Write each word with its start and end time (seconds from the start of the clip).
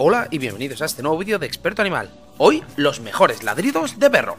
Hola 0.00 0.28
y 0.30 0.38
bienvenidos 0.38 0.80
a 0.80 0.84
este 0.84 1.02
nuevo 1.02 1.18
vídeo 1.18 1.40
de 1.40 1.46
Experto 1.46 1.82
Animal. 1.82 2.08
Hoy, 2.38 2.62
los 2.76 3.00
mejores 3.00 3.42
ladridos 3.42 3.98
de 3.98 4.08
perro. 4.08 4.36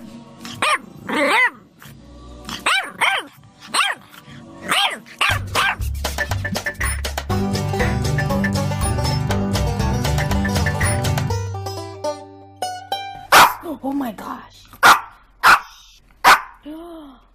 Oh 13.82 13.91
my 13.91 14.14
gosh. 14.14 14.64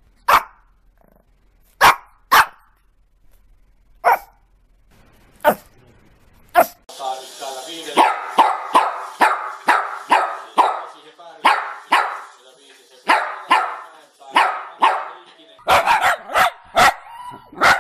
Ha! 17.35 17.74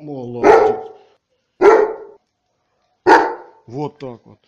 Молодец. 0.00 0.92
Вот 3.66 3.98
так 3.98 4.20
вот. 4.24 4.38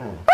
Mm. 0.00 0.29